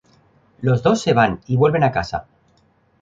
[0.61, 2.25] Los dos se van, y vuelven a casa.